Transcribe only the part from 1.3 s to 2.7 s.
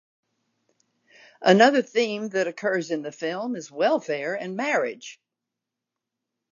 Another theme that